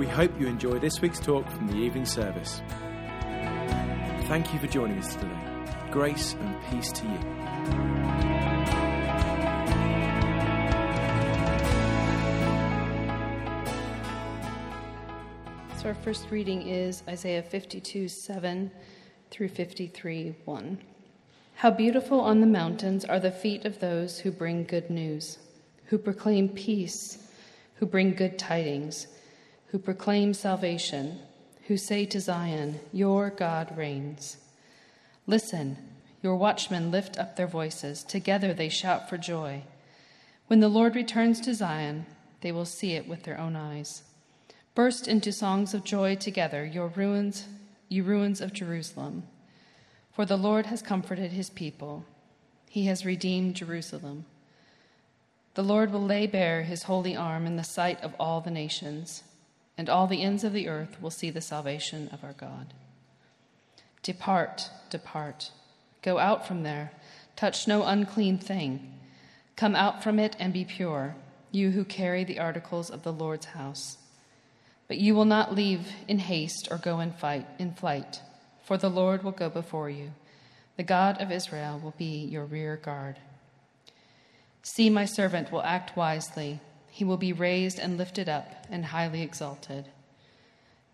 [0.00, 2.62] We hope you enjoy this week's talk from the evening service.
[4.28, 5.38] Thank you for joining us today.
[5.90, 7.18] Grace and peace to you.
[15.76, 18.70] So our first reading is Isaiah 52 7
[19.30, 20.78] through 53 1.
[21.56, 25.36] How beautiful on the mountains are the feet of those who bring good news,
[25.88, 27.28] who proclaim peace,
[27.74, 29.06] who bring good tidings,
[29.70, 31.18] who proclaim salvation,
[31.68, 34.38] who say to Zion, Your God reigns.
[35.26, 35.76] Listen,
[36.22, 39.62] your watchmen lift up their voices, together they shout for joy.
[40.48, 42.06] When the Lord returns to Zion,
[42.40, 44.02] they will see it with their own eyes.
[44.74, 47.46] Burst into songs of joy together, your ruins,
[47.88, 49.22] you ruins of Jerusalem.
[50.12, 52.04] For the Lord has comforted his people,
[52.68, 54.24] he has redeemed Jerusalem.
[55.54, 59.24] The Lord will lay bare his holy arm in the sight of all the nations,
[59.80, 62.74] and all the ends of the earth will see the salvation of our God.
[64.02, 65.52] Depart, depart,
[66.02, 66.92] go out from there,
[67.34, 68.92] touch no unclean thing.
[69.56, 71.16] Come out from it and be pure,
[71.50, 73.96] you who carry the articles of the Lord's house.
[74.86, 78.20] But you will not leave in haste or go in fight in flight,
[78.62, 80.10] for the Lord will go before you.
[80.76, 83.16] The God of Israel will be your rear guard.
[84.62, 86.60] See, my servant will act wisely.
[86.90, 89.86] He will be raised and lifted up and highly exalted.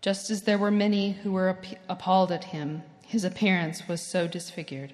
[0.01, 1.57] Just as there were many who were
[1.89, 4.93] appalled at him, his appearance was so disfigured,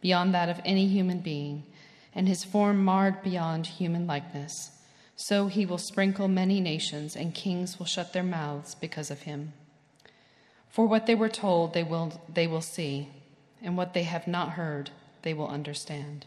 [0.00, 1.64] beyond that of any human being,
[2.14, 4.72] and his form marred beyond human likeness.
[5.14, 9.52] So he will sprinkle many nations, and kings will shut their mouths because of him.
[10.68, 13.08] For what they were told, they will, they will see,
[13.62, 14.90] and what they have not heard,
[15.22, 16.26] they will understand.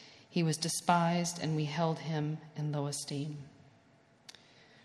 [0.31, 3.37] he was despised, and we held him in low esteem.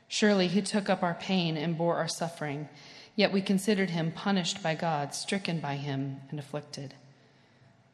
[0.08, 2.68] Surely he took up our pain and bore our suffering,
[3.14, 6.94] yet we considered him punished by God, stricken by him, and afflicted.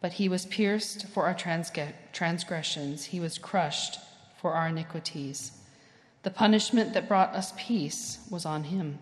[0.00, 1.36] But he was pierced for our
[2.12, 3.98] transgressions, he was crushed
[4.40, 5.52] for our iniquities.
[6.22, 8.98] The punishment that brought us peace was on him,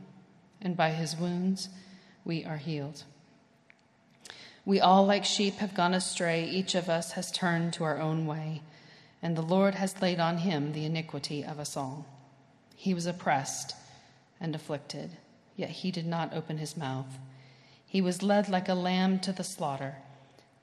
[0.61, 1.69] and by his wounds
[2.25, 3.05] we are healed.
[4.65, 6.45] We all, like sheep, have gone astray.
[6.45, 8.63] Each of us has turned to our own way,
[9.23, 12.07] and the Lord has laid on him the iniquity of us all.
[12.77, 13.75] He was oppressed
[14.41, 15.17] and afflicted,
[15.57, 17.19] yet he did not open his mouth.
[17.87, 19.97] He was led like a lamb to the slaughter,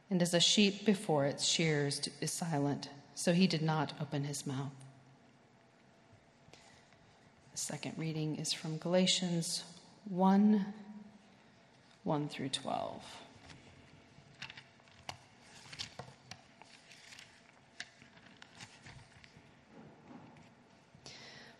[0.09, 4.47] and as a sheep before its shears is silent, so he did not open his
[4.47, 4.71] mouth.
[7.51, 9.63] The second reading is from Galatians
[10.09, 10.65] 1
[12.03, 13.03] 1 through 12.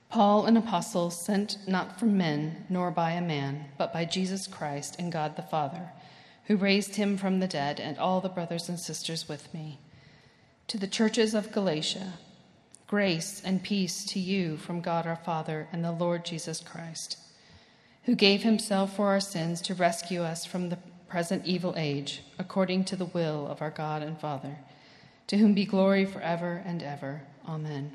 [0.10, 4.96] Paul, an apostle, sent not from men, nor by a man, but by Jesus Christ
[4.98, 5.92] and God the Father,
[6.46, 9.80] who raised him from the dead, and all the brothers and sisters with me.
[10.68, 12.14] To the churches of Galatia,
[12.88, 17.18] Grace and peace to you from God our Father and the Lord Jesus Christ,
[18.04, 20.78] who gave himself for our sins to rescue us from the
[21.10, 24.60] present evil age, according to the will of our God and Father,
[25.28, 27.24] to whom be glory forever and ever.
[27.46, 27.92] Amen.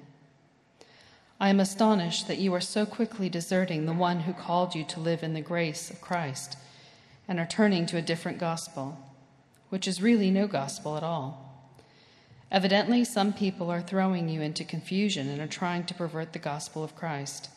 [1.43, 5.01] I am astonished that you are so quickly deserting the one who called you to
[5.01, 6.57] live in the grace of Christ
[7.27, 8.97] and are turning to a different gospel,
[9.69, 11.67] which is really no gospel at all.
[12.53, 16.85] Evidently, some people are throwing you into confusion and are trying to pervert the gospel
[16.85, 17.51] of Christ.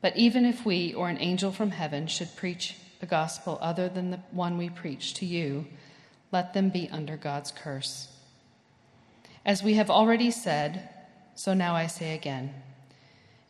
[0.00, 4.10] But even if we or an angel from heaven should preach a gospel other than
[4.10, 5.66] the one we preach to you,
[6.32, 8.08] let them be under God's curse.
[9.44, 10.88] As we have already said,
[11.34, 12.54] so now I say again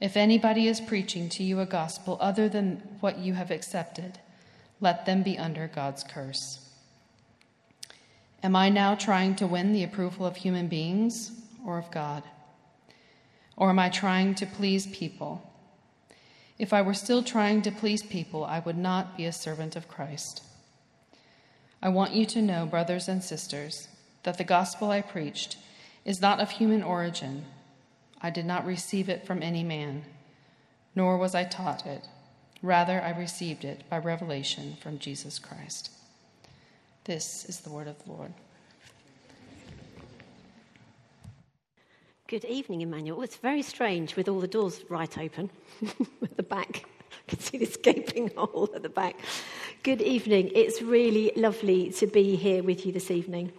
[0.01, 4.19] if anybody is preaching to you a gospel other than what you have accepted,
[4.81, 6.59] let them be under God's curse.
[8.43, 11.33] Am I now trying to win the approval of human beings
[11.65, 12.23] or of God?
[13.57, 15.51] Or am I trying to please people?
[16.59, 19.89] If I were still trying to please people, I would not be a servant of
[19.89, 20.43] Christ.
[21.83, 23.89] I want you to know, brothers and sisters,
[24.23, 25.57] that the gospel I preached
[26.05, 27.45] is not of human origin.
[28.21, 30.05] I did not receive it from any man,
[30.95, 32.07] nor was I taught it.
[32.63, 35.91] Rather, I received it by revelation from Jesus Christ.
[37.05, 38.33] This is the word of the Lord.
[42.29, 43.23] Good evening, Emmanuel.
[43.23, 45.49] It's very strange with all the doors right open
[46.23, 46.85] at the back.
[47.11, 49.17] You can see this gaping hole at the back.
[49.85, 50.51] Good evening.
[50.53, 53.53] It's really lovely to be here with you this evening.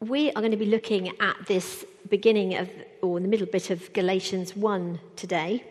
[0.00, 2.68] We are going to be looking at this beginning of,
[3.00, 5.64] or in the middle bit of Galatians 1 today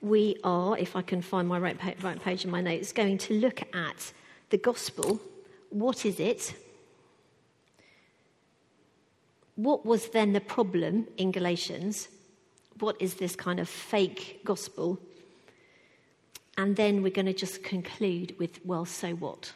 [0.00, 3.18] we are, if I can find my right, pa- right page in my notes, going
[3.18, 4.12] to look at
[4.48, 5.20] the gospel.
[5.68, 6.54] What is it?
[9.56, 12.08] What was then the problem in Galatians?
[12.80, 14.98] What is this kind of fake gospel?
[16.56, 19.52] And then we're going to just conclude with, well, so what?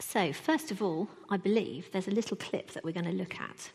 [0.00, 3.40] So, first of all, I believe there's a little clip that we're going to look
[3.40, 3.70] at.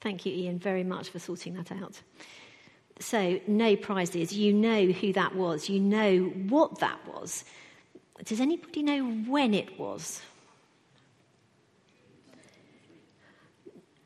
[0.00, 2.00] Thank you, Ian, very much for sorting that out.
[2.98, 4.32] So, no prizes.
[4.32, 5.68] You know who that was.
[5.68, 7.44] You know what that was.
[8.24, 10.22] Does anybody know when it was?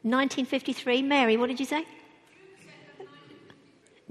[0.02, 1.02] 1953.
[1.02, 1.84] Mary, what did you say?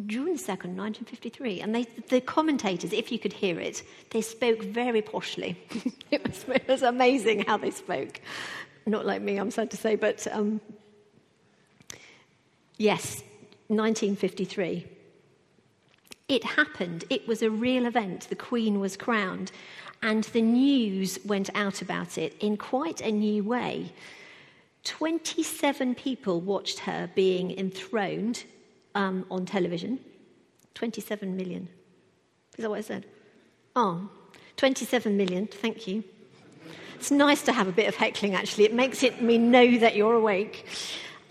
[0.05, 1.61] June 2nd, 1953.
[1.61, 5.55] And they, the commentators, if you could hear it, they spoke very poshly.
[6.11, 8.21] it, was, it, was, amazing how they spoke.
[8.85, 10.61] Not like me, I'm sad to say, but um,
[12.79, 13.23] Yes,
[13.67, 14.87] 1953.
[16.29, 17.03] It happened.
[17.09, 18.27] It was a real event.
[18.29, 19.51] The Queen was crowned.
[20.01, 23.91] And the news went out about it in quite a new way.
[24.85, 28.45] 27 people watched her being enthroned
[28.95, 29.99] um, on television.
[30.75, 31.67] 27 million.
[32.57, 33.05] Is that what I said?
[33.75, 34.09] Oh,
[34.57, 35.47] 27 million.
[35.47, 36.03] Thank you.
[36.95, 38.65] It's nice to have a bit of heckling, actually.
[38.65, 40.65] It makes it me know that you're awake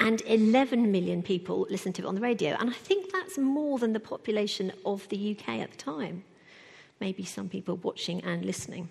[0.00, 2.56] and 11 million people listened to it on the radio.
[2.58, 6.24] And I think that's more than the population of the UK at the time.
[7.00, 8.88] Maybe some people watching and listening.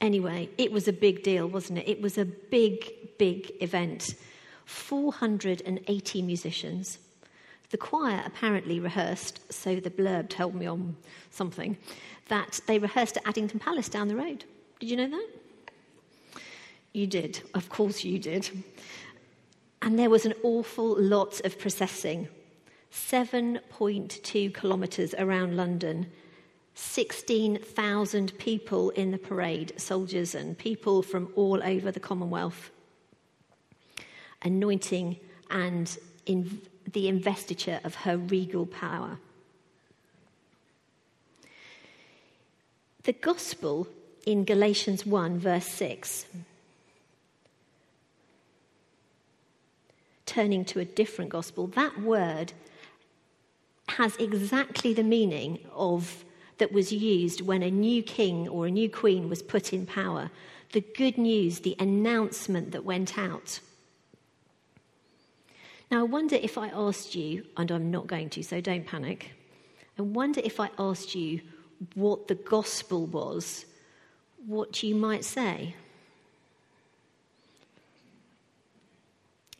[0.00, 1.88] Anyway, it was a big deal, wasn't it?
[1.88, 4.14] It was a big, big event.
[4.64, 6.98] 480 musicians.
[7.70, 10.96] The choir apparently rehearsed, so the blurb told me on
[11.30, 11.76] something,
[12.28, 14.44] that they rehearsed at Addington Palace down the road.
[14.80, 15.28] Did you know that?
[16.92, 17.40] You did.
[17.54, 18.48] Of course you did.
[19.82, 22.28] And there was an awful lot of processing
[22.92, 26.06] 7.2 kilometres around London,
[26.74, 32.70] 16,000 people in the parade, soldiers and people from all over the Commonwealth,
[34.44, 35.18] anointing
[35.50, 36.60] and in
[36.92, 39.18] the investiture of her regal power.
[43.02, 43.88] The gospel
[44.26, 46.26] in Galatians 1, verse 6
[50.26, 52.52] turning to a different gospel, that word
[53.88, 56.24] has exactly the meaning of
[56.58, 60.30] that was used when a new king or a new queen was put in power.
[60.72, 63.60] The good news, the announcement that went out.
[65.94, 69.30] Now, I wonder if I asked you, and I'm not going to, so don't panic.
[69.96, 71.40] I wonder if I asked you
[71.94, 73.64] what the gospel was,
[74.44, 75.76] what you might say.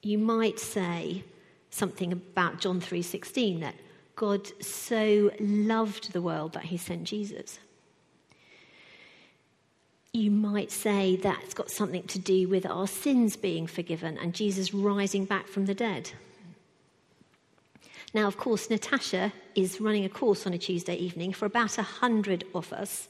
[0.05, 1.25] you might say
[1.71, 3.77] something about John 3:16 that
[4.17, 7.59] God so loved the world that he sent Jesus.
[10.15, 14.73] You might say that's got something to do with our sins being forgiven and Jesus
[14.73, 16.13] rising back from the dead.
[18.15, 21.83] Now, of course, Natasha is running a course on a Tuesday evening for about a
[21.83, 23.09] hundred of us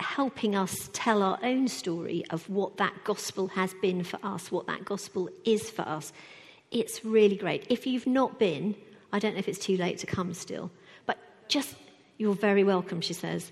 [0.00, 4.66] helping us tell our own story of what that gospel has been for us, what
[4.66, 6.12] that gospel is for us.
[6.70, 7.64] It's really great.
[7.70, 8.74] If you've not been,
[9.14, 10.70] I don't know if it's too late to come still,
[11.06, 11.16] but
[11.48, 11.74] just,
[12.18, 13.50] you're very welcome, she says.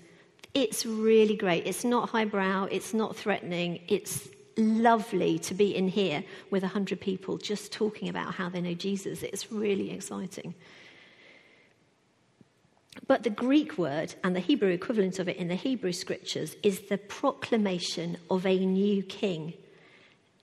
[0.53, 1.67] It's really great.
[1.67, 7.37] It's not highbrow, it's not threatening, it's lovely to be in here with 100 people
[7.37, 9.23] just talking about how they know Jesus.
[9.23, 10.53] It's really exciting.
[13.07, 16.81] But the Greek word and the Hebrew equivalent of it in the Hebrew scriptures is
[16.89, 19.53] the proclamation of a new king.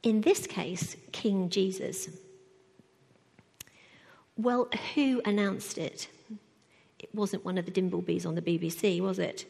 [0.02, 2.08] In this case, King Jesus.
[4.36, 6.08] Well, who announced it?
[6.98, 9.44] It wasn't one of the Dimblebys on the BBC, was it?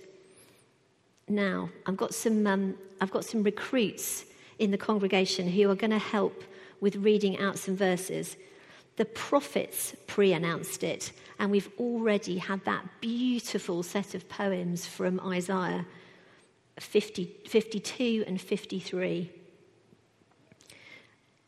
[1.28, 4.24] Now, I've got some, um, I've got some recruits
[4.58, 6.42] in the congregation who are going to help
[6.80, 8.36] with reading out some verses.
[8.96, 15.20] The prophets pre announced it, and we've already had that beautiful set of poems from
[15.20, 15.84] Isaiah
[16.78, 19.30] 50, 52 and 53.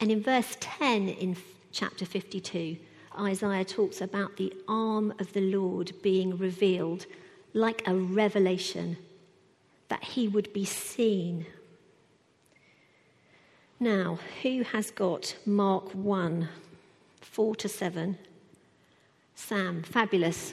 [0.00, 1.36] And in verse 10 in
[1.72, 2.76] chapter 52,
[3.18, 7.06] Isaiah talks about the arm of the Lord being revealed
[7.52, 8.96] like a revelation,
[9.88, 11.46] that he would be seen.
[13.80, 16.48] Now, who has got Mark 1,
[17.20, 18.18] 4 to 7?
[19.34, 20.52] Sam, fabulous.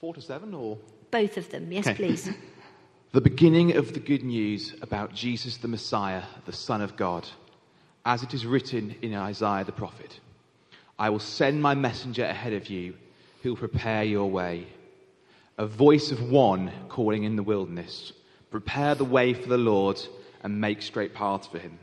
[0.00, 0.78] 4 to 7 or?
[1.10, 1.94] Both of them, yes, Okay.
[1.96, 2.30] please.
[3.10, 7.26] The beginning of the good news about Jesus the Messiah, the Son of God,
[8.04, 10.20] as it is written in Isaiah the prophet
[10.98, 12.94] I will send my messenger ahead of you
[13.42, 14.66] who will prepare your way.
[15.58, 18.12] A voice of one calling in the wilderness
[18.50, 20.00] Prepare the way for the Lord
[20.42, 21.78] and make straight paths for him.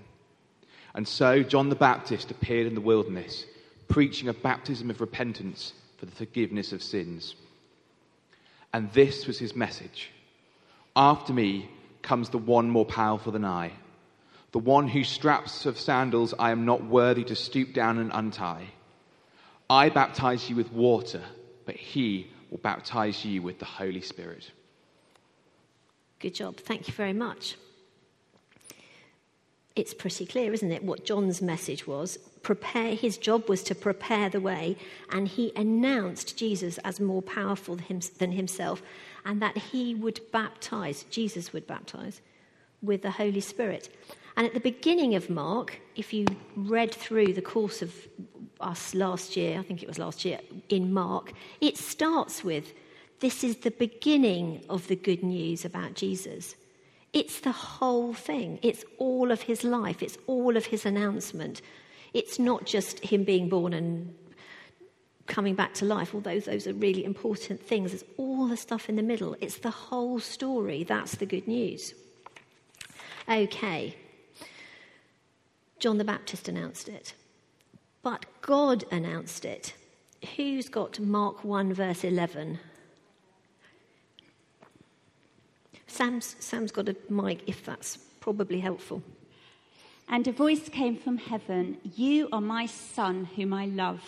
[0.95, 3.45] And so John the Baptist appeared in the wilderness,
[3.89, 7.35] preaching a baptism of repentance for the forgiveness of sins.
[8.73, 10.09] And this was his message.
[10.95, 11.69] After me
[12.01, 13.73] comes the one more powerful than I,
[14.53, 18.67] the one whose straps of sandals I am not worthy to stoop down and untie.
[19.69, 21.21] I baptize you with water,
[21.65, 24.51] but he will baptize you with the Holy Spirit.
[26.19, 26.57] Good job.
[26.57, 27.55] Thank you very much.
[29.75, 32.17] It's pretty clear, isn't it, what John's message was?
[32.43, 34.77] Prepare, his job was to prepare the way,
[35.09, 38.81] and he announced Jesus as more powerful than himself,
[39.25, 42.21] and that he would baptize, Jesus would baptize,
[42.81, 43.89] with the Holy Spirit.
[44.37, 46.25] And at the beginning of Mark, if you
[46.55, 47.93] read through the course of
[48.59, 50.39] us last year, I think it was last year,
[50.69, 52.73] in Mark, it starts with
[53.21, 56.55] this is the beginning of the good news about Jesus.
[57.13, 58.59] It's the whole thing.
[58.61, 60.03] It's all of his life.
[60.03, 61.61] It's all of his announcement.
[62.13, 64.13] It's not just him being born and
[65.27, 67.93] coming back to life, although those are really important things.
[67.93, 69.35] It's all the stuff in the middle.
[69.39, 70.83] It's the whole story.
[70.83, 71.93] That's the good news.
[73.29, 73.95] Okay.
[75.85, 77.13] John the Baptist announced it.
[78.01, 79.75] But God announced it.
[80.35, 82.57] Who's got Mark 1, verse 11?
[85.85, 89.03] Sam's, Sam's got a mic if that's probably helpful.
[90.09, 94.01] And a voice came from heaven You are my son, whom I love.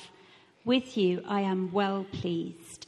[0.65, 2.87] With you I am well pleased.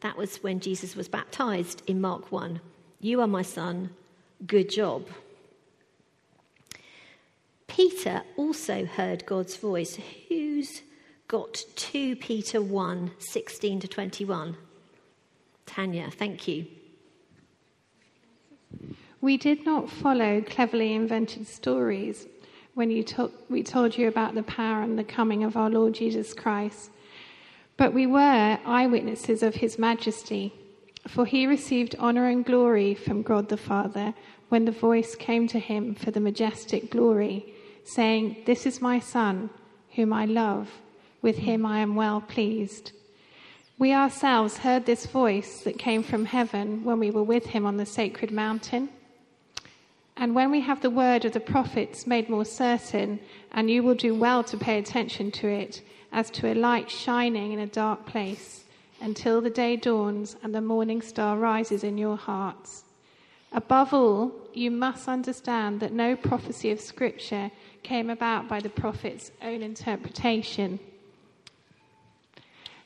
[0.00, 2.62] That was when Jesus was baptized in Mark 1.
[3.00, 3.90] You are my son,
[4.46, 5.06] good job.
[7.74, 9.98] Peter also heard God's voice.
[10.28, 10.82] Who's
[11.26, 14.56] got 2 Peter 1 16 to 21?
[15.66, 16.66] Tanya, thank you.
[19.20, 22.28] We did not follow cleverly invented stories
[22.74, 23.04] when you
[23.50, 26.92] we told you about the power and the coming of our Lord Jesus Christ,
[27.76, 30.54] but we were eyewitnesses of his majesty.
[31.08, 34.14] For he received honor and glory from God the Father
[34.48, 37.53] when the voice came to him for the majestic glory,
[37.84, 39.50] saying, This is my Son,
[39.94, 40.70] whom I love.
[41.22, 42.92] With him I am well pleased.
[43.78, 47.76] We ourselves heard this voice that came from heaven when we were with him on
[47.76, 48.88] the sacred mountain.
[50.16, 53.18] And when we have the word of the prophets made more certain,
[53.50, 57.52] and you will do well to pay attention to it, as to a light shining
[57.52, 58.64] in a dark place,
[59.00, 62.84] until the day dawns and the morning star rises in your hearts.
[63.52, 67.50] Above all, you must understand that no prophecy of Scripture
[67.84, 70.80] came about by the prophet's own interpretation.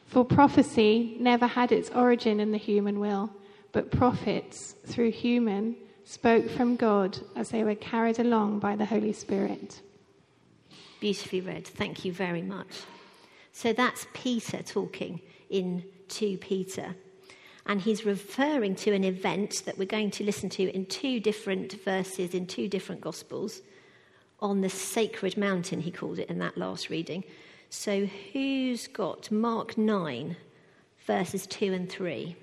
[0.06, 3.30] For prophecy never had its origin in the human will,
[3.72, 9.12] but prophets, through human, spoke from God as they were carried along by the Holy
[9.12, 9.80] Spirit.
[11.00, 11.66] Beautifully read.
[11.66, 12.82] Thank you very much.
[13.52, 16.94] So that's Peter talking in 2 Peter.
[17.66, 21.74] And he's referring to an event that we're going to listen to in two different
[21.84, 23.60] verses in two different Gospels
[24.40, 27.24] on the sacred mountain, he called it in that last reading.
[27.70, 30.36] So who's got Mark 9,
[31.06, 32.36] verses 2 and 3?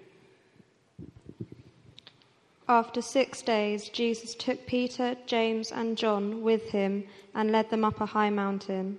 [2.68, 7.04] After six days, Jesus took Peter, James, and John with him
[7.36, 8.98] and led them up a high mountain,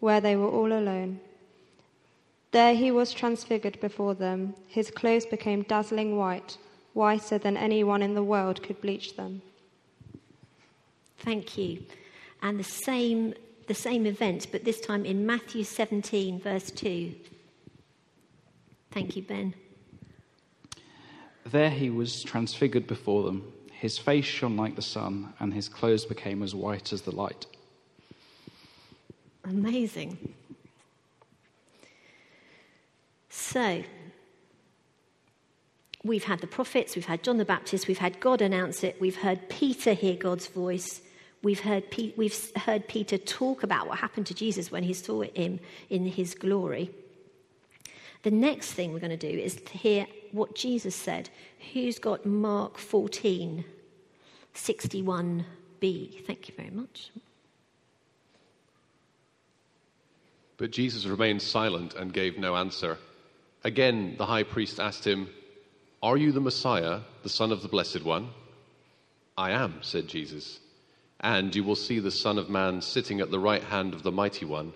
[0.00, 1.20] where they were all alone.
[2.52, 4.54] There he was transfigured before them.
[4.68, 6.58] His clothes became dazzling white,
[6.92, 9.40] whiter than anyone in the world could bleach them.
[11.18, 11.84] Thank you.
[12.42, 13.34] And the same
[13.66, 17.14] the same event, but this time in Matthew 17, verse 2.
[18.92, 19.54] Thank you, Ben.
[21.44, 23.52] There he was transfigured before them.
[23.72, 27.46] His face shone like the sun, and his clothes became as white as the light.
[29.44, 30.34] Amazing.
[33.28, 33.82] So,
[36.02, 39.18] we've had the prophets, we've had John the Baptist, we've had God announce it, we've
[39.18, 41.02] heard Peter hear God's voice,
[41.42, 41.84] we've heard,
[42.16, 46.34] we've heard Peter talk about what happened to Jesus when he saw him in his
[46.34, 46.90] glory.
[48.22, 51.30] The next thing we're going to do is to hear what Jesus said.
[51.72, 53.64] Who's got Mark 14,
[54.54, 55.44] 61b?
[56.26, 57.10] Thank you very much.
[60.56, 62.98] But Jesus remained silent and gave no answer.
[63.62, 65.28] Again, the high priest asked him,
[66.02, 68.30] Are you the Messiah, the Son of the Blessed One?
[69.36, 70.60] I am, said Jesus.
[71.20, 74.12] And you will see the Son of Man sitting at the right hand of the
[74.12, 74.72] Mighty One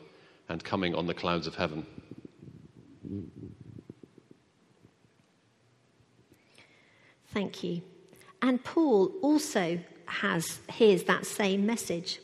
[0.49, 1.87] and coming on the clouds of heaven.
[7.33, 7.83] Thank you.
[8.43, 12.21] And Paul also has hears that same message.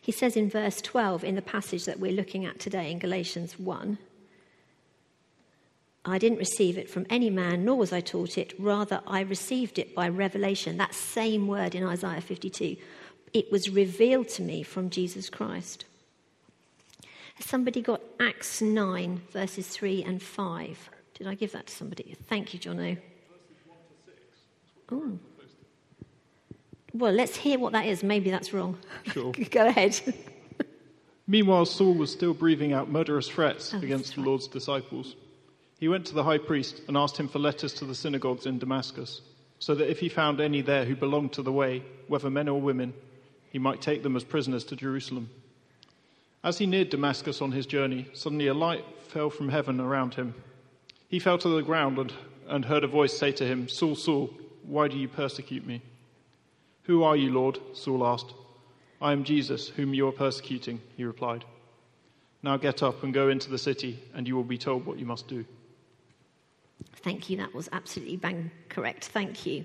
[0.00, 3.58] He says in verse 12 in the passage that we're looking at today in Galatians
[3.58, 3.98] 1
[6.08, 8.54] I didn't receive it from any man, nor was I taught it.
[8.58, 10.76] Rather, I received it by revelation.
[10.76, 12.76] That same word in Isaiah 52.
[13.32, 15.84] It was revealed to me from Jesus Christ.
[17.34, 20.90] Has somebody got Acts 9, verses 3 and 5?
[21.14, 22.16] Did I give that to somebody?
[22.28, 22.96] Thank you, Jono.
[24.90, 25.18] Oh.
[26.94, 28.02] Well, let's hear what that is.
[28.02, 28.78] Maybe that's wrong.
[29.12, 29.32] Sure.
[29.50, 30.00] Go ahead.
[31.26, 34.22] Meanwhile, Saul was still breathing out murderous threats Oh, against the.
[34.22, 35.14] Lord's disciples.
[35.78, 38.58] He went to the high priest and asked him for letters to the synagogues in
[38.58, 39.20] Damascus,
[39.60, 42.60] so that if he found any there who belonged to the way, whether men or
[42.60, 42.92] women,
[43.50, 45.30] he might take them as prisoners to Jerusalem.
[46.42, 50.34] As he neared Damascus on his journey, suddenly a light fell from heaven around him.
[51.08, 52.12] He fell to the ground and,
[52.48, 54.30] and heard a voice say to him, Saul, Saul,
[54.62, 55.80] why do you persecute me?
[56.84, 57.58] Who are you, Lord?
[57.72, 58.34] Saul asked.
[59.00, 61.44] I am Jesus, whom you are persecuting, he replied.
[62.42, 65.06] Now get up and go into the city, and you will be told what you
[65.06, 65.44] must do.
[67.02, 67.36] Thank you.
[67.36, 69.06] That was absolutely bang correct.
[69.06, 69.64] Thank you.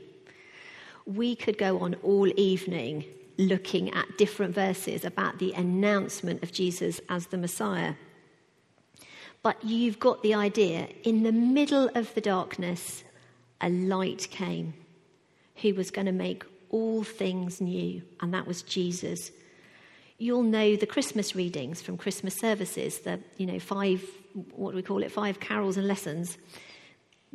[1.06, 3.06] We could go on all evening
[3.38, 7.96] looking at different verses about the announcement of Jesus as the Messiah.
[9.41, 10.88] But you've got the idea.
[11.04, 13.04] In the middle of the darkness,
[13.60, 14.74] a light came
[15.56, 19.32] who was going to make all things new, and that was Jesus.
[20.17, 24.04] You'll know the Christmas readings from Christmas services, the, you know, five,
[24.56, 26.38] what do we call it, five carols and lessons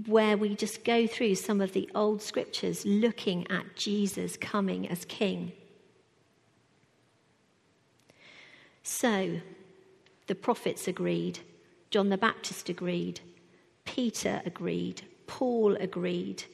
[0.06, 5.04] where we just go through some of the old scriptures looking at Jesus coming as
[5.04, 5.52] king.
[8.82, 9.40] So,
[10.28, 11.40] the prophets agreed,
[11.90, 13.20] John the Baptist agreed,
[13.84, 16.44] Peter agreed, Paul agreed,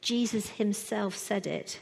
[0.00, 1.78] Jesus himself said it.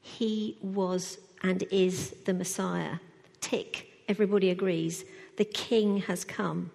[0.00, 2.98] He was and is the Messiah.
[3.40, 5.04] Tick, everybody agrees.
[5.36, 6.70] The king has come.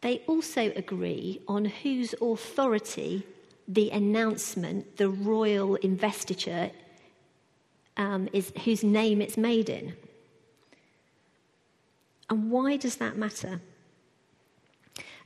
[0.00, 3.26] They also agree on whose authority
[3.66, 6.70] the announcement, the royal investiture,
[7.96, 9.94] um, is whose name it's made in.
[12.30, 13.60] And why does that matter?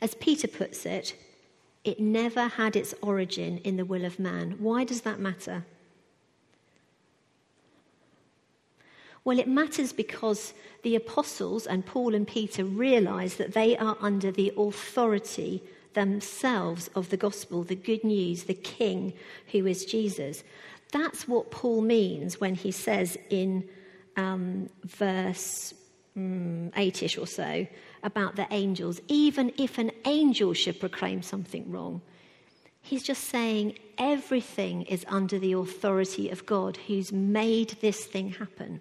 [0.01, 1.15] As Peter puts it,
[1.85, 4.57] it never had its origin in the will of man.
[4.59, 5.65] Why does that matter?
[9.25, 14.33] Well, it matters because the apostles and Paul and Peter realize that they are under
[14.33, 15.63] the authority
[15.95, 19.13] themselves of the gospel, the good news, the king
[19.53, 20.43] who is Jesus.
[20.91, 23.69] That's what Paul means when he says in
[24.17, 25.73] um, verse
[26.17, 27.67] mm, 8 ish or so
[28.03, 32.03] about the angels, even if an angel should proclaim something wrong.
[32.81, 38.81] He's just saying everything is under the authority of God who's made this thing happen.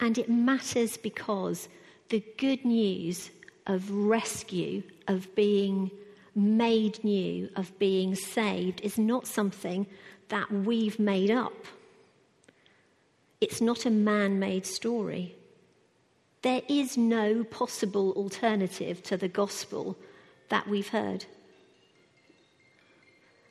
[0.00, 1.68] And it matters because
[2.08, 3.30] the good news
[3.66, 5.90] of rescue, of being
[6.34, 9.86] made new, of being saved, is not something
[10.28, 11.66] that we've made up.
[13.40, 15.34] It's not a man made story.
[16.42, 19.96] There is no possible alternative to the gospel
[20.48, 21.24] that we've heard.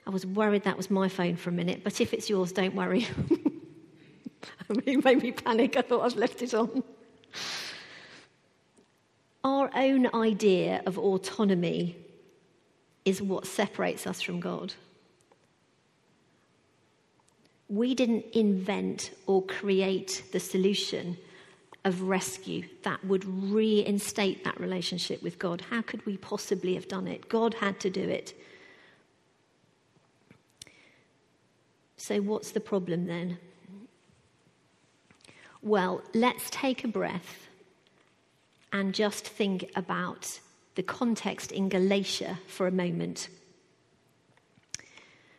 [0.08, 2.76] I was worried that was my phone for a minute, but if it's yours, don't
[2.76, 3.08] worry.
[4.86, 5.78] it made me panic.
[5.78, 6.84] I thought I'd left it on.
[9.44, 11.98] Our own idea of autonomy
[13.06, 14.74] is what separates us from God.
[17.70, 21.18] We didn't invent or create the solution
[21.84, 25.62] of rescue that would reinstate that relationship with God.
[25.70, 27.30] How could we possibly have done it?
[27.30, 28.34] God had to do it.
[31.98, 33.38] So, what's the problem then?
[35.66, 37.48] Well, let's take a breath
[38.72, 40.40] and just think about
[40.76, 43.30] the context in Galatia for a moment.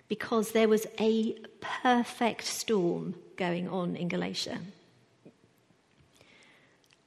[0.08, 4.58] Because there was a perfect storm going on in Galatia.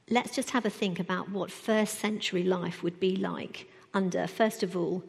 [0.08, 4.62] Let's just have a think about what first century life would be like under, first
[4.62, 5.04] of all,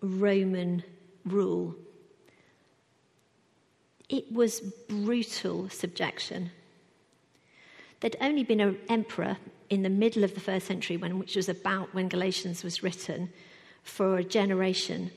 [0.00, 0.84] Roman
[1.26, 1.76] rule.
[4.08, 6.50] It was brutal subjection
[8.02, 9.36] There'd only been an emperor
[9.70, 13.32] in the middle of the first century, when, which was about when Galatians was written,
[13.84, 15.12] for a generation.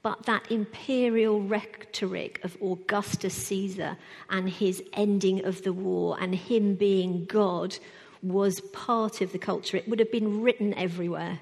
[0.00, 3.98] But that imperial rhetoric of Augustus Caesar
[4.30, 7.76] and his ending of the war and him being God
[8.22, 9.76] was part of the culture.
[9.76, 11.40] It would have been written everywhere.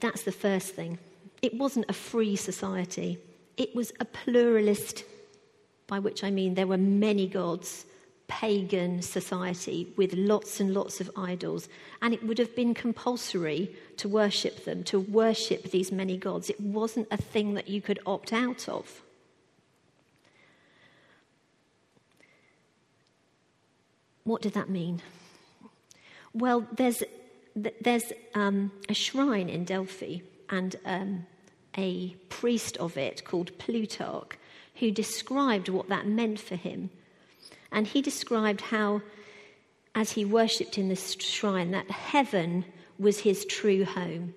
[0.00, 0.98] That's the first thing.
[1.42, 3.18] It wasn't a free society,
[3.58, 5.04] it was a pluralist
[5.90, 7.84] by which I mean there were many gods,
[8.28, 11.68] pagan society with lots and lots of idols,
[12.00, 16.48] and it would have been compulsory to worship them, to worship these many gods.
[16.48, 19.02] It wasn't a thing that you could opt out of.
[24.22, 25.02] What did that mean?
[26.32, 27.02] Well, there's,
[27.56, 31.26] there's um, a shrine in Delphi and um,
[31.76, 34.36] a priest of it called Plutarch
[34.80, 36.90] who described what that meant for him.
[37.70, 39.02] And he described how,
[39.94, 42.64] as he worshipped in this shrine, that heaven
[42.98, 44.34] was his true home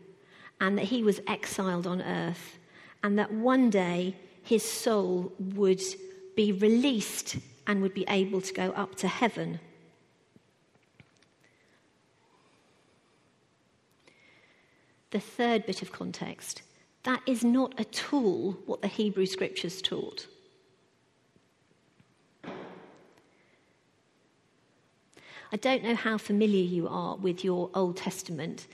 [0.61, 2.57] and that he was exiled on earth,
[3.03, 5.81] and that one day his soul would
[6.35, 9.59] be released and would be able to go up to heaven.
[15.11, 16.61] The third bit of context
[17.03, 20.27] that is not at all what the Hebrew scriptures taught.
[25.53, 28.65] I don't know how familiar you are with your Old Testament.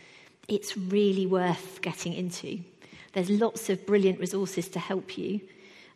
[0.48, 2.60] It's really worth getting into.
[3.12, 5.42] There's lots of brilliant resources to help you.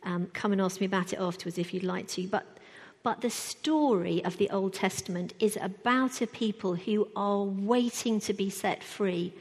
[0.04, 2.28] Um, come and ask me about it afterwards if you'd like to.
[2.28, 2.58] But,
[3.02, 8.34] but the story of the Old Testament is about a people who are waiting to
[8.34, 9.32] be set free,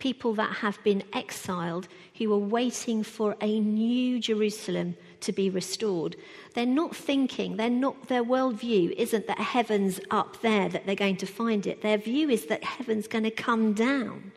[0.00, 6.16] people that have been exiled, who are waiting for a new Jerusalem to be restored.
[6.54, 11.16] They're not thinking, they're not, their worldview isn't that heaven's up there, that they're going
[11.16, 11.82] to find it.
[11.82, 14.32] Their view is that heaven's going to come down.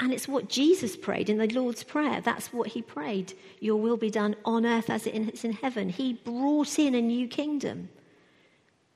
[0.00, 2.20] And it's what Jesus prayed in the Lord's Prayer.
[2.20, 3.32] That's what he prayed.
[3.60, 5.88] Your will be done on earth as it is in heaven.
[5.88, 7.88] He brought in a new kingdom.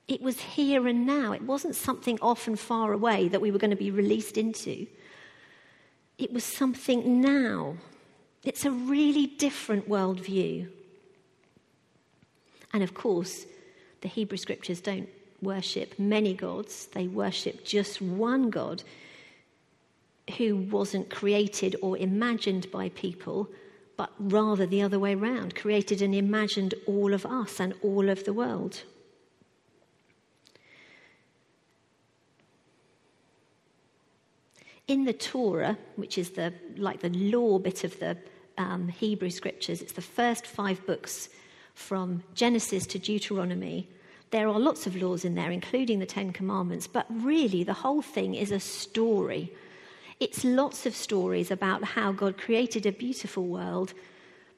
[0.08, 1.32] It was here and now.
[1.32, 4.86] It wasn't something off and far away that we were going to be released into.
[6.18, 7.76] It was something now.
[8.44, 10.68] It's a really different worldview.
[12.72, 13.46] And of course,
[14.00, 15.08] the Hebrew scriptures don't
[15.42, 18.82] worship many gods, they worship just one God
[20.36, 23.48] who wasn't created or imagined by people,
[23.96, 28.24] but rather the other way around created and imagined all of us and all of
[28.24, 28.82] the world.
[34.88, 38.16] In the Torah, which is the like the law bit of the
[38.56, 41.28] um, Hebrew scriptures, it's the first five books
[41.74, 43.88] from Genesis to Deuteronomy.
[44.30, 48.02] There are lots of laws in there, including the Ten Commandments, but really the whole
[48.02, 49.52] thing is a story.
[50.20, 53.94] It's lots of stories about how God created a beautiful world.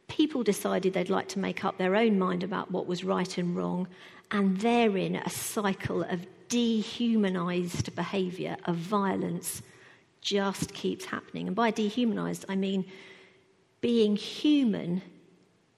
[0.08, 3.54] People decided they'd like to make up their own mind about what was right and
[3.54, 3.86] wrong,
[4.30, 9.62] and therein a cycle of dehumanized behavior, of violence,
[10.20, 11.46] just keeps happening.
[11.46, 12.85] And by dehumanized, I mean
[13.80, 15.02] being human,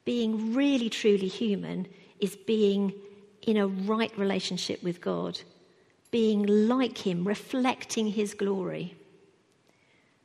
[0.05, 1.87] being really truly human,
[2.21, 2.93] is being
[3.43, 5.41] in a right relationship with God,
[6.11, 8.97] being like Him, reflecting His glory,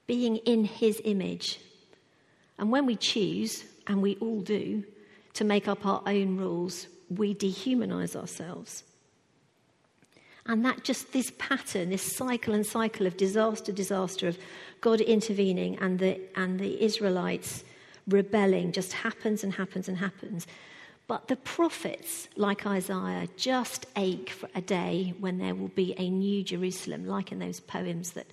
[0.06, 1.60] being in His image.
[2.58, 4.84] And when we choose, and we all do,
[5.34, 8.84] to make up our own rules, we dehumanize ourselves.
[10.48, 14.38] And that just this pattern, this cycle and cycle of disaster, disaster, of
[14.80, 17.66] God intervening and the, and the Israelites
[18.08, 20.48] rebelling just happens and happens and happens.
[21.08, 26.10] But the prophets, like Isaiah, just ache for a day when there will be a
[26.10, 28.28] new Jerusalem, like in those poems that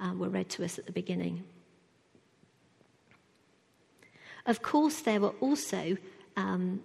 [0.00, 1.44] uh, were read to us at the beginning.
[4.46, 5.96] Of course, there were also
[6.36, 6.82] um,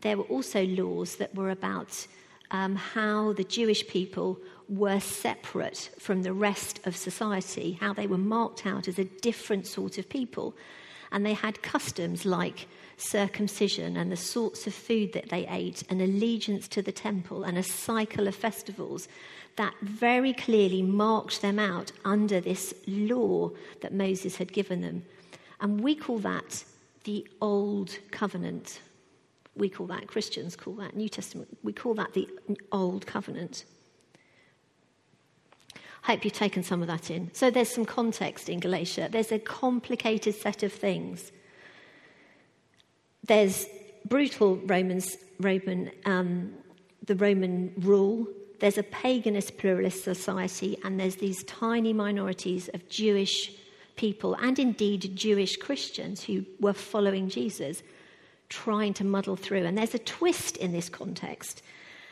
[0.00, 2.06] there were also laws that were about
[2.50, 8.18] um, how the Jewish people were separate from the rest of society, how they were
[8.18, 10.54] marked out as a different sort of people.
[11.12, 16.00] And they had customs like circumcision and the sorts of food that they ate, and
[16.00, 19.08] allegiance to the temple, and a cycle of festivals
[19.56, 25.02] that very clearly marked them out under this law that Moses had given them.
[25.60, 26.64] And we call that
[27.04, 28.80] the Old Covenant.
[29.56, 32.28] We call that, Christians call that, New Testament, we call that the
[32.72, 33.64] Old Covenant.
[36.04, 37.30] I hope you've taken some of that in.
[37.34, 39.08] So there's some context in Galatia.
[39.10, 41.30] There's a complicated set of things.
[43.24, 43.66] There's
[44.06, 46.54] brutal Romans, Roman, um,
[47.04, 48.26] the Roman rule.
[48.60, 53.52] There's a paganist pluralist society, and there's these tiny minorities of Jewish
[53.96, 57.82] people and indeed Jewish Christians who were following Jesus,
[58.50, 59.64] trying to muddle through.
[59.64, 61.62] And there's a twist in this context,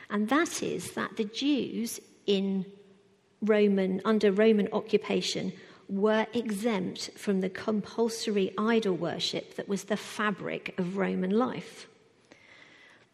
[0.08, 2.64] and that is that the Jews in
[3.42, 5.52] Roman, under Roman occupation,
[5.88, 11.86] were exempt from the compulsory idol worship that was the fabric of Roman life.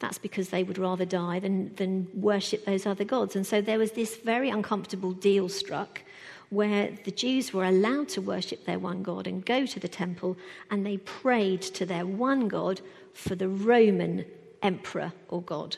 [0.00, 3.37] That's because they would rather die than, than worship those other gods.
[3.37, 6.02] And so there was this very uncomfortable deal struck
[6.50, 10.37] where the Jews were allowed to worship their one God and go to the temple,
[10.70, 12.80] and they prayed to their one God
[13.14, 14.24] for the Roman
[14.62, 15.77] emperor or God.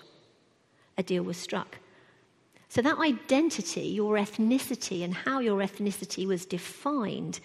[0.99, 1.79] A deal was struck.
[2.69, 7.39] So, that identity, your ethnicity, and how your ethnicity was defined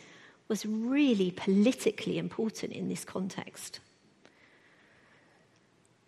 [0.48, 3.80] was really politically important in this context.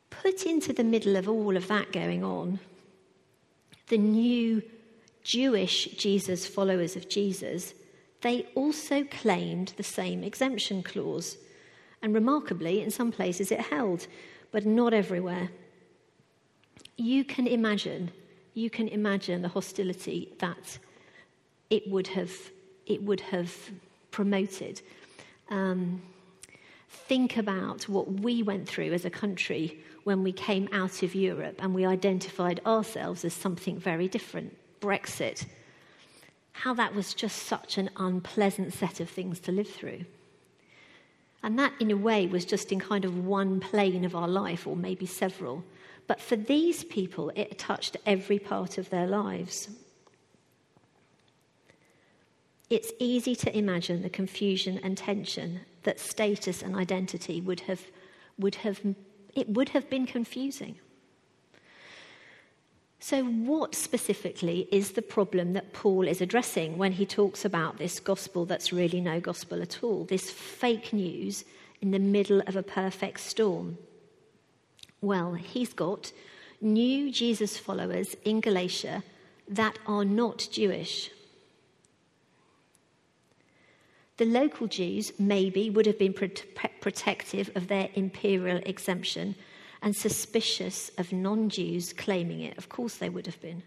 [0.10, 2.60] Put into the middle of all of that going on,
[3.88, 4.64] the new
[5.24, 7.74] Jewish Jesus followers of Jesus,
[8.22, 11.38] they also claimed the same exemption clause.
[12.04, 14.06] And remarkably, in some places it held,
[14.52, 15.50] but not everywhere.
[16.96, 18.12] You can imagine
[18.54, 20.78] you can imagine the hostility that
[21.70, 22.32] it would have,
[22.86, 23.56] it would have
[24.12, 24.82] promoted.
[25.50, 26.02] Um,
[26.90, 31.56] think about what we went through as a country when we came out of Europe
[31.60, 35.46] and we identified ourselves as something very different Brexit.
[36.52, 40.06] How that was just such an unpleasant set of things to live through.
[41.44, 44.66] And that, in a way, was just in kind of one plane of our life,
[44.66, 45.64] or maybe several.
[46.08, 49.70] But for these people, it touched every part of their lives.
[52.70, 57.82] It's easy to imagine the confusion and tension that status and identity would have,
[58.40, 58.80] would have,
[59.36, 60.80] it would have been confusing.
[63.06, 68.00] So, what specifically is the problem that Paul is addressing when he talks about this
[68.00, 71.44] gospel that's really no gospel at all, this fake news
[71.82, 73.78] in the middle of a perfect storm?
[75.02, 76.14] Well, he's got
[76.62, 79.04] new Jesus followers in Galatia
[79.50, 81.12] that are not Jewish.
[84.16, 89.36] The local Jews maybe would have been protective of their imperial exemption
[89.84, 92.58] and suspicious of non Jews claiming it.
[92.58, 93.62] Of course, they would have been.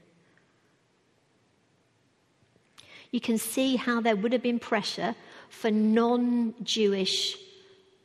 [3.12, 5.14] You can see how there would have been pressure
[5.50, 7.37] for non Jewish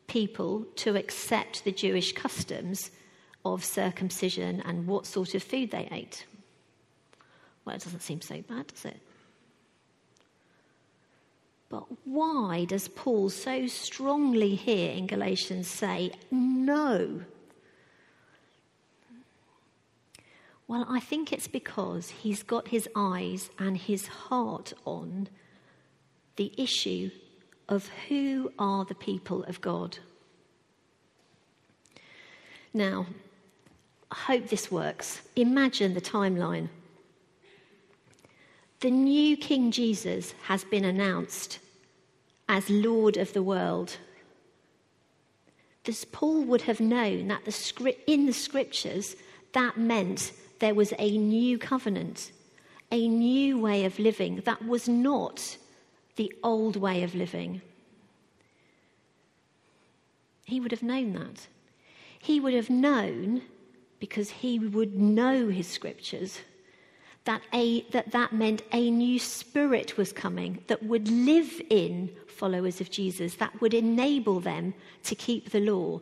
[0.07, 2.91] people to accept the Jewish customs
[3.45, 6.25] of circumcision and what sort of food they ate.
[7.63, 8.99] Well, it doesn't seem so bad, does it?
[11.69, 17.21] But why does Paul so strongly here in Galatians say no?
[20.71, 25.27] Well, I think it's because he's got his eyes and his heart on
[26.37, 27.11] the issue
[27.67, 29.97] of who are the people of God.
[32.73, 33.05] Now,
[34.09, 35.23] I hope this works.
[35.35, 36.69] Imagine the timeline.
[38.79, 41.59] The new King Jesus has been announced
[42.47, 43.97] as Lord of the world.
[45.83, 49.17] This Paul would have known that the script, in the scriptures
[49.51, 50.31] that meant
[50.61, 52.31] there was a new covenant,
[52.91, 55.57] a new way of living that was not
[56.15, 57.61] the old way of living.
[60.45, 61.47] He would have known that.
[62.19, 63.41] He would have known
[63.99, 66.39] because he would know his scriptures,
[67.25, 72.81] that, a, that that meant a new spirit was coming that would live in followers
[72.81, 76.01] of Jesus, that would enable them to keep the law.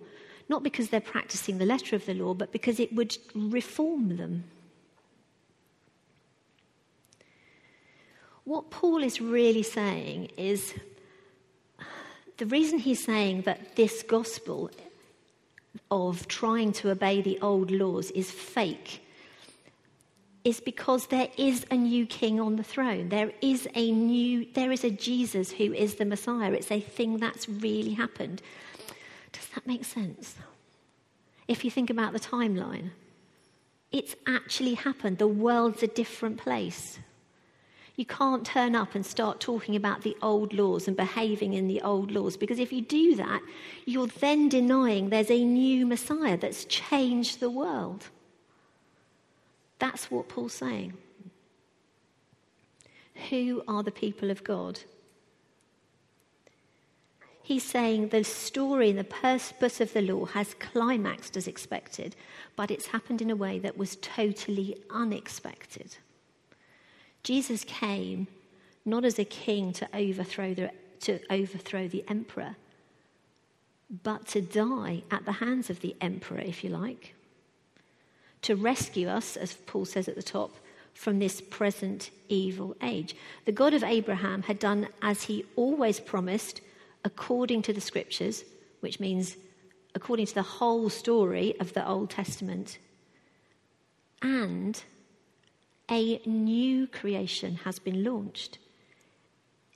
[0.49, 4.43] Not because they're practicing the letter of the law, but because it would reform them.
[8.43, 10.73] What Paul is really saying is
[12.39, 14.71] The reason he's saying that this gospel
[15.91, 19.05] of trying to obey the old laws is fake
[20.45, 23.09] is because there is a new king on the throne.
[23.09, 26.53] There is a new, there is a Jesus who is the Messiah.
[26.53, 28.41] It's a thing that's really happened.
[29.59, 30.35] That make sense?
[31.45, 32.91] If you think about the timeline,
[33.91, 35.17] it's actually happened.
[35.17, 36.97] The world's a different place.
[37.97, 41.81] You can't turn up and start talking about the old laws and behaving in the
[41.81, 43.41] old laws because if you do that,
[43.85, 48.05] you're then denying there's a new Messiah that's changed the world.
[49.77, 50.93] That's what Paul's saying.
[53.29, 54.79] Who are the people of God?
[57.49, 62.15] He's saying the story the purpose of the law has climaxed as expected,
[62.55, 65.97] but it's happened in a way that was totally unexpected.
[67.23, 68.27] Jesus came
[68.85, 72.55] not as a king to overthrow the, to overthrow the emperor,
[74.03, 77.15] but to die at the hands of the emperor, if you like
[78.43, 80.51] to rescue us, as Paul says at the top,
[80.93, 83.15] from this present evil age.
[83.45, 86.61] The God of Abraham had done as he always promised,
[87.03, 88.43] according to the scriptures,
[88.79, 89.37] which means
[89.95, 92.77] according to the whole story of the Old Testament.
[94.21, 94.81] And
[95.89, 98.59] a new creation has been launched.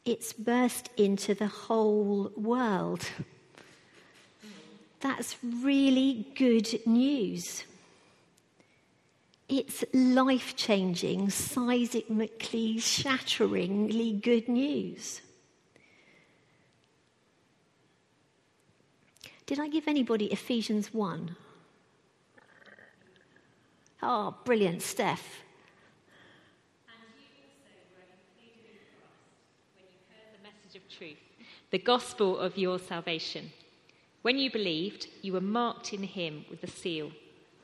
[0.05, 3.07] It's burst into the whole world.
[4.99, 7.63] That's really good news.
[9.49, 15.21] It's life changing, seismically, shatteringly good news.
[19.45, 21.35] Did I give anybody Ephesians 1?
[24.01, 25.39] Oh, brilliant, Steph.
[30.89, 31.17] truth,
[31.71, 33.51] the gospel of your salvation.
[34.21, 37.11] When you believed, you were marked in him with the seal,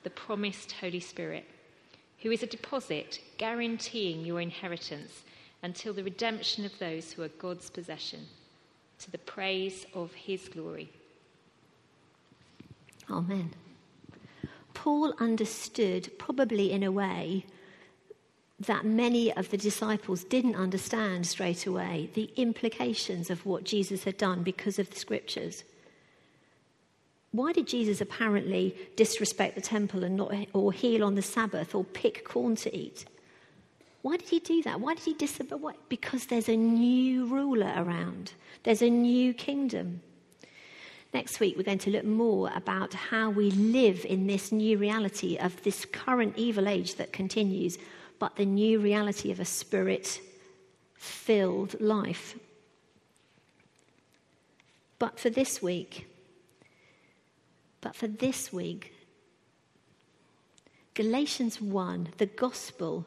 [0.04, 1.46] the promised Holy Spirit
[2.22, 5.24] who is a deposit guaranteeing your inheritance
[5.64, 8.28] until the redemption of those who are God's possession,
[9.00, 10.90] to the praise of his glory.
[13.10, 13.54] Amen.
[14.74, 17.46] Paul understood, probably in a way,
[18.60, 24.18] that many of the disciples didn't understand straight away the implications of what Jesus had
[24.18, 25.64] done because of the scriptures.
[27.32, 31.84] Why did Jesus apparently disrespect the temple and not, or heal on the Sabbath or
[31.84, 33.06] pick corn to eat?
[34.02, 34.80] Why did he do that?
[34.80, 35.74] Why did he disobey?
[35.90, 40.02] Because there's a new ruler around, there's a new kingdom.
[41.14, 45.38] Next week, we're going to look more about how we live in this new reality
[45.38, 47.80] of this current evil age that continues,
[48.20, 50.22] but the new reality of a spirit
[50.94, 52.38] filled life.
[55.00, 56.08] But for this week,
[57.82, 58.94] but for this week,
[60.94, 63.06] Galatians 1, the gospel.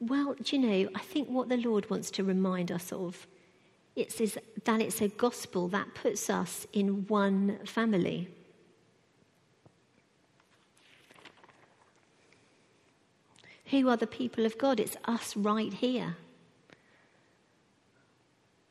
[0.00, 3.26] Well, do you know, I think what the Lord wants to remind us of
[3.96, 4.16] it's
[4.64, 8.28] that it's a gospel that puts us in one family.
[13.66, 14.80] Who are the people of God?
[14.80, 16.16] It's us right here.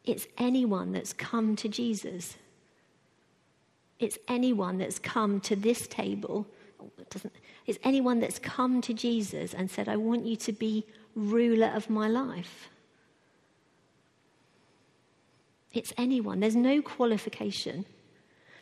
[0.06, 2.36] It's anyone that's come to Jesus.
[4.00, 6.46] It's anyone that's come to this table.
[7.00, 7.34] It doesn't,
[7.66, 11.90] it's anyone that's come to Jesus and said, I want you to be ruler of
[11.90, 12.70] my life.
[15.74, 16.40] It's anyone.
[16.40, 17.86] There's no qualification.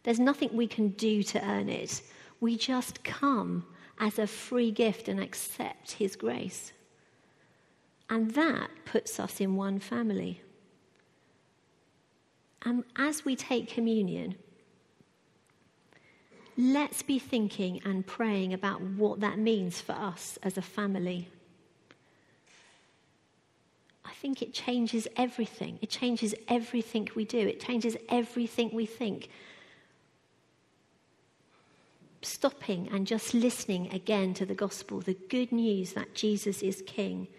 [0.03, 2.01] There's nothing we can do to earn it.
[2.39, 3.65] We just come
[3.99, 6.73] as a free gift and accept His grace.
[8.09, 10.41] And that puts us in one family.
[12.63, 14.35] And as we take communion,
[16.57, 21.29] let's be thinking and praying about what that means for us as a family.
[24.11, 25.79] I think it changes everything.
[25.81, 29.29] It changes everything we do, it changes everything we think.
[32.21, 37.29] Stopping and just listening again to the gospel, the good news that Jesus is King.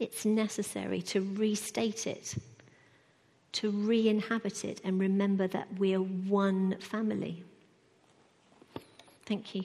[0.00, 2.34] It's necessary to restate it,
[3.52, 7.44] to re inhabit it, and remember that we're one family.
[9.24, 9.64] Thank you.